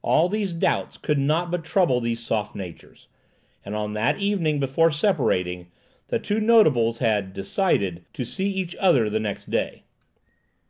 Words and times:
All 0.00 0.30
these 0.30 0.54
doubts 0.54 0.96
could 0.96 1.18
not 1.18 1.50
but 1.50 1.62
trouble 1.62 2.00
these 2.00 2.24
soft 2.24 2.56
natures; 2.56 3.06
and 3.62 3.76
on 3.76 3.92
that 3.92 4.16
evening, 4.16 4.58
before 4.58 4.90
separating, 4.90 5.66
the 6.06 6.18
two 6.18 6.40
notables 6.40 7.00
had 7.00 7.34
"decided" 7.34 8.06
to 8.14 8.24
see 8.24 8.48
each 8.50 8.74
other 8.76 9.10
the 9.10 9.20
next 9.20 9.50
day. 9.50 9.82